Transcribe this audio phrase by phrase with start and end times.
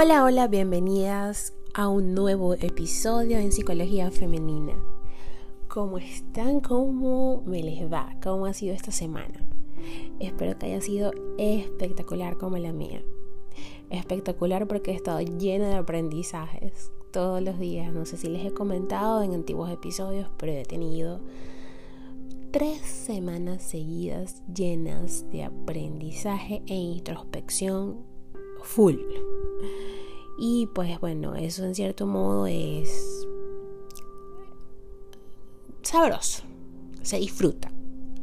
[0.00, 4.74] Hola, hola, bienvenidas a un nuevo episodio en Psicología Femenina.
[5.66, 6.60] ¿Cómo están?
[6.60, 8.14] ¿Cómo me les va?
[8.22, 9.44] ¿Cómo ha sido esta semana?
[10.20, 13.02] Espero que haya sido espectacular como la mía.
[13.90, 17.92] Espectacular porque he estado llena de aprendizajes todos los días.
[17.92, 21.22] No sé si les he comentado en antiguos episodios, pero he tenido
[22.52, 28.17] tres semanas seguidas llenas de aprendizaje e introspección
[28.62, 28.96] full.
[30.38, 33.26] Y pues bueno, eso en cierto modo es
[35.82, 36.42] sabroso,
[37.02, 37.72] se disfruta.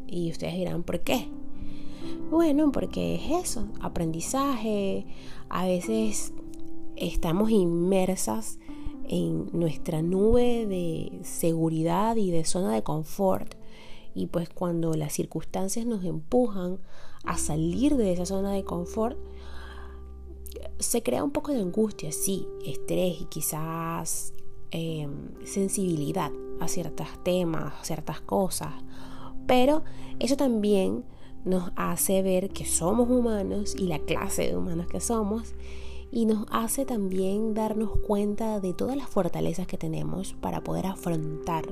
[0.08, 1.27] Y ustedes dirán, ¿por qué?
[2.30, 5.05] Bueno, porque es eso, aprendizaje.
[5.49, 6.34] A veces
[6.95, 8.59] estamos inmersas
[9.08, 13.56] en nuestra nube de seguridad y de zona de confort.
[14.13, 16.80] Y pues cuando las circunstancias nos empujan
[17.25, 19.17] a salir de esa zona de confort,
[20.80, 24.34] se crea un poco de angustia, sí, estrés y quizás
[24.72, 28.73] em, sensibilidad a ciertos temas, a ciertas cosas,
[29.48, 29.84] pero
[30.20, 31.03] eso también
[31.44, 35.53] nos hace ver que somos humanos y la clase de humanos que somos
[36.12, 41.66] y nos hace también darnos cuenta de todas las fortalezas que tenemos para poder afrontar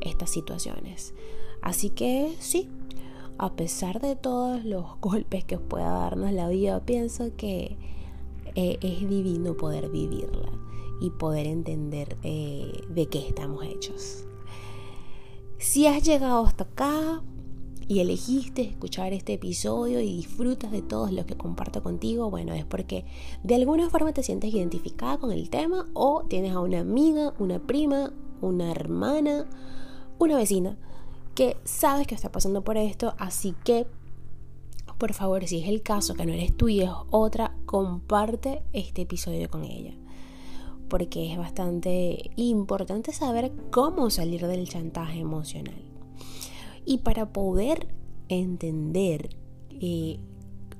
[0.00, 1.12] estas situaciones.
[1.60, 2.68] Así que sí,
[3.36, 7.76] a pesar de todos los golpes que pueda darnos la vida, pienso que
[8.54, 10.50] eh, es divino poder vivirla
[11.00, 14.24] y poder entender eh, de qué estamos hechos.
[15.58, 17.22] Si has llegado hasta acá
[17.86, 22.64] y elegiste escuchar este episodio y disfrutas de todos los que comparto contigo, bueno, es
[22.64, 23.04] porque
[23.42, 27.58] de alguna forma te sientes identificada con el tema o tienes a una amiga, una
[27.58, 29.46] prima, una hermana,
[30.18, 30.76] una vecina
[31.34, 33.86] que sabes que está pasando por esto, así que
[35.00, 39.02] por favor, si es el caso que no eres tú y es otra, comparte este
[39.02, 39.96] episodio con ella.
[40.90, 45.82] Porque es bastante importante saber cómo salir del chantaje emocional.
[46.84, 47.88] Y para poder
[48.28, 49.36] entender
[49.70, 50.20] eh,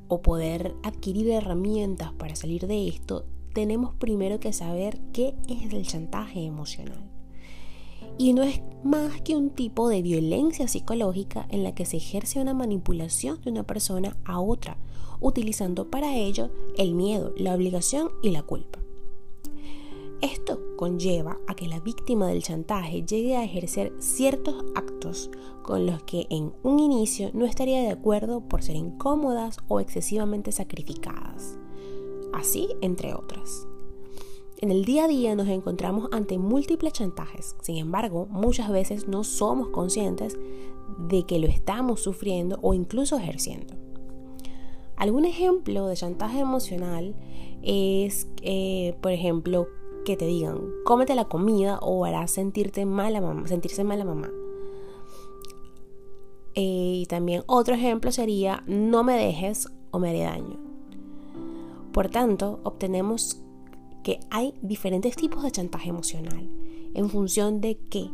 [0.08, 5.86] o poder adquirir herramientas para salir de esto, tenemos primero que saber qué es el
[5.86, 7.10] chantaje emocional
[8.20, 12.38] y no es más que un tipo de violencia psicológica en la que se ejerce
[12.38, 14.76] una manipulación de una persona a otra,
[15.20, 18.78] utilizando para ello el miedo, la obligación y la culpa.
[20.20, 25.30] Esto conlleva a que la víctima del chantaje llegue a ejercer ciertos actos
[25.62, 30.52] con los que en un inicio no estaría de acuerdo por ser incómodas o excesivamente
[30.52, 31.58] sacrificadas,
[32.34, 33.69] así entre otras.
[34.62, 39.24] En el día a día nos encontramos ante múltiples chantajes, sin embargo, muchas veces no
[39.24, 40.38] somos conscientes
[41.08, 43.72] de que lo estamos sufriendo o incluso ejerciendo.
[44.96, 47.16] Algún ejemplo de chantaje emocional
[47.62, 49.66] es, eh, por ejemplo,
[50.04, 54.30] que te digan, cómete la comida o harás sentirte mala mamá, sentirse mala mamá.
[56.54, 60.58] Eh, y también otro ejemplo sería, no me dejes o me haré daño.
[61.92, 63.42] Por tanto, obtenemos
[64.02, 66.48] que hay diferentes tipos de chantaje emocional
[66.94, 68.10] en función de qué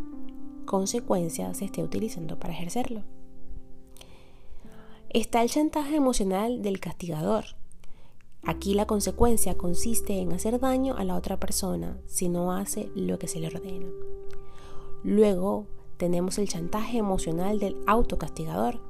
[0.64, 3.02] consecuencia se esté utilizando para ejercerlo.
[5.10, 7.44] Está el chantaje emocional del castigador.
[8.42, 13.18] Aquí la consecuencia consiste en hacer daño a la otra persona si no hace lo
[13.18, 13.86] que se le ordena.
[15.02, 15.66] Luego
[15.96, 18.80] tenemos el chantaje emocional del autocastigador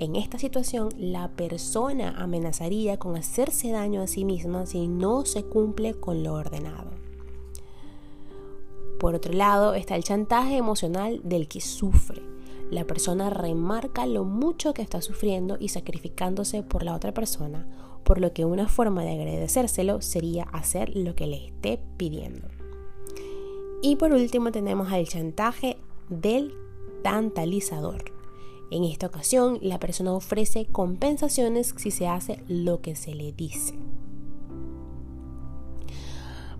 [0.00, 5.44] en esta situación, la persona amenazaría con hacerse daño a sí misma si no se
[5.44, 6.90] cumple con lo ordenado.
[8.98, 12.22] Por otro lado, está el chantaje emocional del que sufre.
[12.70, 17.68] La persona remarca lo mucho que está sufriendo y sacrificándose por la otra persona,
[18.02, 22.48] por lo que una forma de agradecérselo sería hacer lo que le esté pidiendo.
[23.82, 25.76] Y por último tenemos al chantaje
[26.08, 26.54] del
[27.02, 28.19] tantalizador.
[28.70, 33.74] En esta ocasión, la persona ofrece compensaciones si se hace lo que se le dice.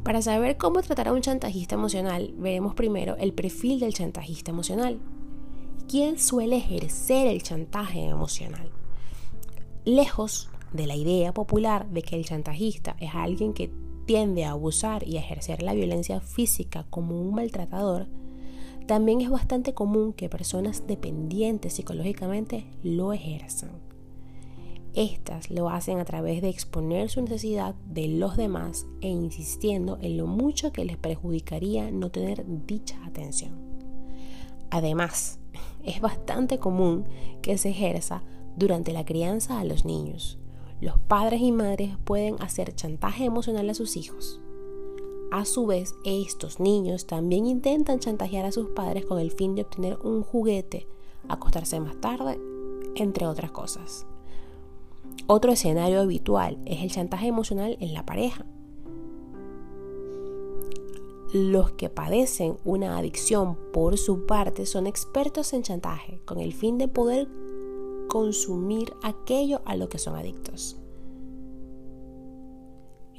[0.02, 4.98] Para saber cómo tratar a un chantajista emocional, veremos primero el perfil del chantajista emocional.
[5.88, 8.70] ¿Quién suele ejercer el chantaje emocional?
[9.84, 13.70] Lejos de la idea popular de que el chantajista es alguien que
[14.06, 18.08] tiende a abusar y a ejercer la violencia física como un maltratador,
[18.90, 23.70] también es bastante común que personas dependientes psicológicamente lo ejerzan.
[24.94, 30.16] Estas lo hacen a través de exponer su necesidad de los demás e insistiendo en
[30.16, 33.52] lo mucho que les perjudicaría no tener dicha atención.
[34.70, 35.38] Además,
[35.84, 37.04] es bastante común
[37.42, 38.24] que se ejerza
[38.56, 40.40] durante la crianza a los niños,
[40.80, 44.40] los padres y madres pueden hacer chantaje emocional a sus hijos.
[45.30, 49.62] A su vez, estos niños también intentan chantajear a sus padres con el fin de
[49.62, 50.88] obtener un juguete,
[51.28, 52.40] acostarse más tarde,
[52.96, 54.06] entre otras cosas.
[55.28, 58.44] Otro escenario habitual es el chantaje emocional en la pareja.
[61.32, 66.76] Los que padecen una adicción por su parte son expertos en chantaje con el fin
[66.76, 67.28] de poder
[68.08, 70.76] consumir aquello a lo que son adictos.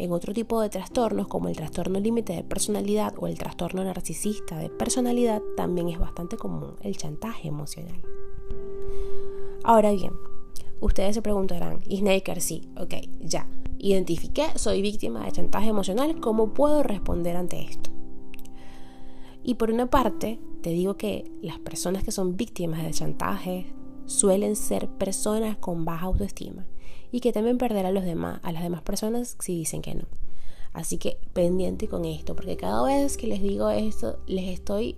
[0.01, 4.57] En otro tipo de trastornos, como el trastorno límite de personalidad o el trastorno narcisista
[4.57, 8.01] de personalidad, también es bastante común el chantaje emocional.
[9.63, 10.13] Ahora bien,
[10.79, 12.63] ustedes se preguntarán, ¿y Snaker sí?
[12.79, 13.47] Ok, ya.
[13.77, 17.91] Identifiqué, soy víctima de chantaje emocional, ¿cómo puedo responder ante esto?
[19.43, 23.71] Y por una parte, te digo que las personas que son víctimas de chantaje
[24.11, 26.65] suelen ser personas con baja autoestima
[27.11, 30.05] y que temen perder a los demás, a las demás personas si dicen que no.
[30.73, 34.97] Así que pendiente con esto, porque cada vez que les digo esto, les estoy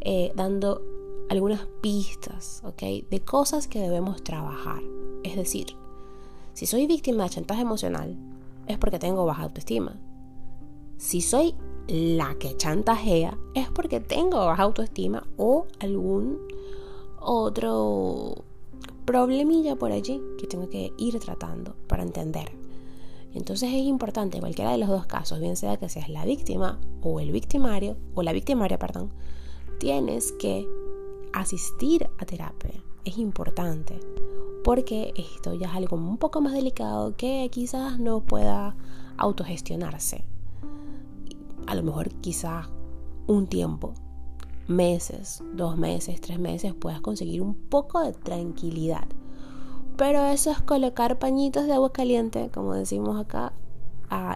[0.00, 0.82] eh, dando
[1.28, 3.08] algunas pistas, ¿ok?
[3.10, 4.82] De cosas que debemos trabajar.
[5.22, 5.66] Es decir,
[6.54, 8.16] si soy víctima de chantaje emocional,
[8.66, 10.00] es porque tengo baja autoestima.
[10.96, 11.54] Si soy
[11.86, 16.38] la que chantajea, es porque tengo baja autoestima o algún
[17.20, 18.44] otro
[19.10, 22.52] problemilla por allí que tengo que ir tratando para entender.
[23.34, 26.78] Entonces es importante, en cualquiera de los dos casos, bien sea que seas la víctima
[27.02, 29.10] o el victimario, o la victimaria, perdón,
[29.80, 30.64] tienes que
[31.32, 32.84] asistir a terapia.
[33.04, 33.98] Es importante
[34.62, 38.76] porque esto ya es algo un poco más delicado que quizás no pueda
[39.16, 40.24] autogestionarse.
[41.66, 42.68] A lo mejor quizás
[43.26, 43.92] un tiempo
[44.70, 49.06] meses, dos meses, tres meses, puedas conseguir un poco de tranquilidad.
[49.96, 53.52] Pero eso es colocar pañitos de agua caliente, como decimos acá,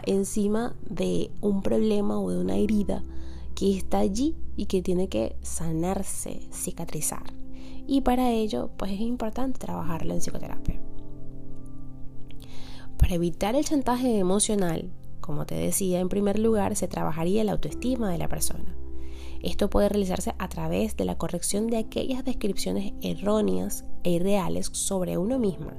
[0.06, 3.02] encima de un problema o de una herida
[3.54, 7.32] que está allí y que tiene que sanarse, cicatrizar.
[7.86, 10.80] Y para ello, pues es importante trabajarlo en psicoterapia.
[12.98, 14.90] Para evitar el chantaje emocional,
[15.20, 18.76] como te decía, en primer lugar se trabajaría la autoestima de la persona.
[19.44, 25.18] Esto puede realizarse a través de la corrección de aquellas descripciones erróneas e irreales sobre
[25.18, 25.74] uno misma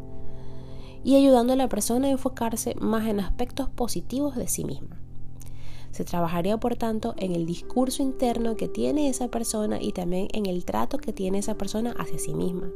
[1.04, 5.00] y ayudando a la persona a enfocarse más en aspectos positivos de sí misma.
[5.90, 10.46] Se trabajaría, por tanto, en el discurso interno que tiene esa persona y también en
[10.46, 12.70] el trato que tiene esa persona hacia sí misma.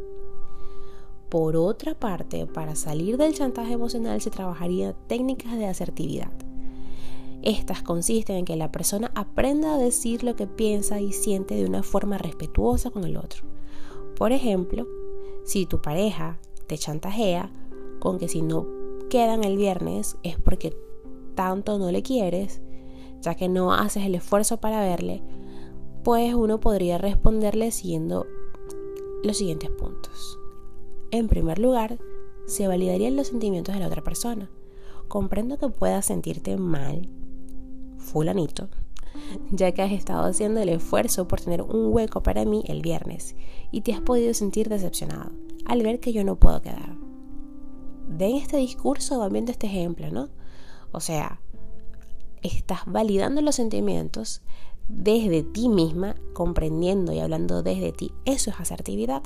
[1.30, 6.32] Por otra parte, para salir del chantaje emocional se trabajaría técnicas de asertividad
[7.42, 11.66] estas consisten en que la persona aprenda a decir lo que piensa y siente de
[11.66, 13.44] una forma respetuosa con el otro.
[14.18, 14.88] Por ejemplo,
[15.46, 17.52] si tu pareja te chantajea
[18.00, 18.68] con que si no
[19.10, 20.76] quedan el viernes es porque
[21.36, 22.62] tanto no le quieres,
[23.22, 25.24] ya que no haces el esfuerzo para verle,
[26.04, 28.28] pues uno podría responderle siguiendo
[29.24, 30.40] los siguientes puntos.
[31.12, 32.00] En primer lugar,
[32.46, 34.50] se validarían los sentimientos de la otra persona.
[35.08, 37.10] Comprendo que puedas sentirte mal
[38.00, 38.70] fulanito,
[39.52, 43.36] ya que has estado haciendo el esfuerzo por tener un hueco para mí el viernes
[43.72, 45.32] y te has podido sentir decepcionado
[45.66, 46.98] al ver que yo no puedo quedar.
[48.08, 50.30] Ven este discurso, van viendo este ejemplo, ¿no?
[50.92, 51.42] O sea,
[52.42, 54.42] estás validando los sentimientos
[54.88, 58.12] desde ti misma, comprendiendo y hablando desde ti.
[58.26, 59.22] Eso es asertividad.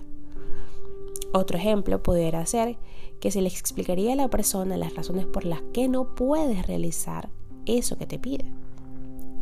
[1.33, 2.77] Otro ejemplo pudiera ser
[3.19, 7.29] que se le explicaría a la persona las razones por las que no puedes realizar
[7.65, 8.53] eso que te pide.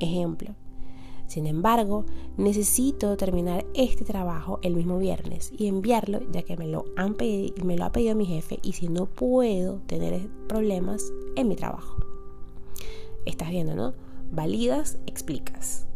[0.01, 0.55] Ejemplo.
[1.27, 2.05] Sin embargo,
[2.35, 7.15] necesito terminar este trabajo el mismo viernes y enviarlo ya que me lo, han
[7.63, 11.95] me lo ha pedido mi jefe y si no puedo tener problemas en mi trabajo.
[13.25, 13.93] Estás viendo, ¿no?
[14.31, 15.87] Validas, explicas.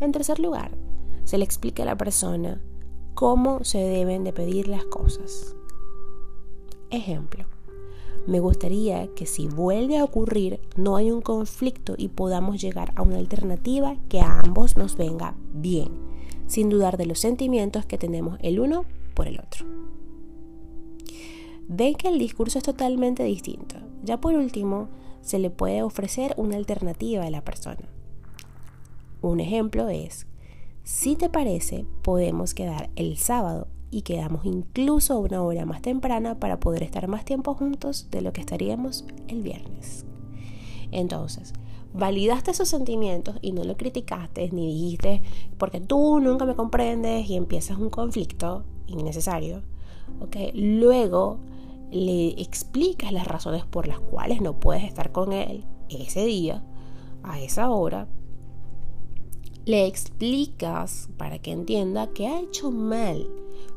[0.00, 0.70] En tercer lugar,
[1.24, 2.62] se le explica a la persona
[3.14, 5.54] cómo se deben de pedir las cosas.
[6.90, 7.44] Ejemplo.
[8.26, 13.02] Me gustaría que si vuelve a ocurrir no hay un conflicto y podamos llegar a
[13.02, 15.90] una alternativa que a ambos nos venga bien,
[16.46, 19.66] sin dudar de los sentimientos que tenemos el uno por el otro.
[21.66, 23.76] Ven que el discurso es totalmente distinto.
[24.04, 24.88] Ya por último,
[25.20, 27.88] se le puede ofrecer una alternativa a la persona.
[29.20, 30.26] Un ejemplo es,
[30.84, 36.58] si te parece, podemos quedar el sábado y quedamos incluso una hora más temprana para
[36.58, 40.04] poder estar más tiempo juntos de lo que estaríamos el viernes.
[40.90, 41.52] Entonces,
[41.92, 45.22] validaste esos sentimientos y no lo criticaste ni dijiste
[45.58, 49.62] porque tú nunca me comprendes y empiezas un conflicto innecesario.
[50.20, 50.36] ¿ok?
[50.54, 51.38] Luego
[51.90, 56.64] le explicas las razones por las cuales no puedes estar con él ese día,
[57.22, 58.08] a esa hora,
[59.64, 63.28] le explicas para que entienda que ha hecho mal,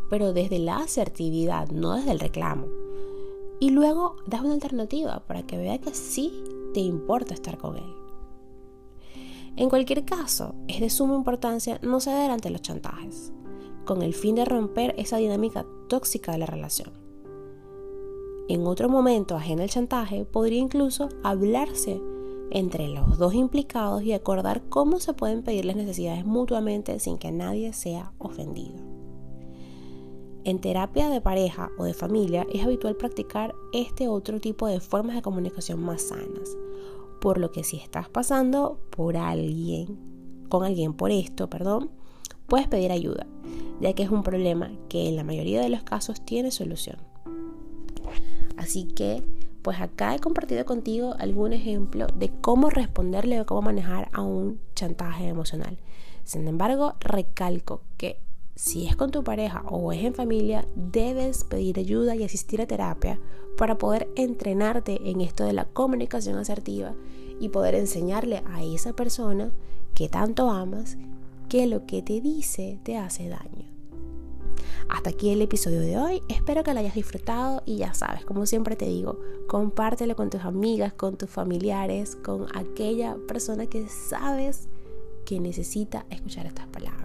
[0.09, 2.67] pero desde la asertividad, no desde el reclamo.
[3.59, 6.43] Y luego das una alternativa para que vea que sí
[6.74, 7.95] te importa estar con él.
[9.55, 13.31] En cualquier caso, es de suma importancia no ceder ante los chantajes,
[13.85, 16.91] con el fin de romper esa dinámica tóxica de la relación.
[18.50, 22.01] En otro momento ajeno al chantaje, podría incluso hablarse
[22.51, 27.31] entre los dos implicados y acordar cómo se pueden pedir las necesidades mutuamente sin que
[27.31, 28.95] nadie sea ofendido.
[30.46, 35.16] En terapia de pareja o de familia es habitual practicar este otro tipo de formas
[35.16, 36.56] de comunicación más sanas,
[37.20, 39.98] por lo que si estás pasando por alguien,
[40.48, 41.90] con alguien por esto, perdón,
[42.46, 43.25] puedes pedir ayuda,
[43.82, 46.98] ya que es un problema que en la mayoría de los casos tiene solución.
[48.56, 49.24] Así que
[49.64, 54.60] pues acá he compartido contigo algún ejemplo de cómo responderle o cómo manejar a un
[54.75, 55.80] chantaje emocional.
[56.24, 58.20] Sin embargo, recalco que
[58.55, 62.65] si es con tu pareja o es en familia, debes pedir ayuda y asistir a
[62.65, 63.19] terapia
[63.57, 66.93] para poder entrenarte en esto de la comunicación asertiva
[67.39, 69.51] y poder enseñarle a esa persona
[69.93, 70.97] que tanto amas
[71.50, 73.65] que lo que te dice te hace daño.
[74.88, 76.21] Hasta aquí el episodio de hoy.
[76.29, 80.41] Espero que lo hayas disfrutado y ya sabes, como siempre te digo, compártelo con tus
[80.41, 84.69] amigas, con tus familiares, con aquella persona que sabes
[85.25, 87.04] que necesita escuchar estas palabras.